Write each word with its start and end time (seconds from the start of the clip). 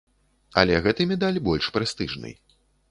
Але 0.61 0.79
гэты 0.87 1.09
медаль 1.13 1.39
больш 1.51 1.65
прэстыжны. 1.77 2.39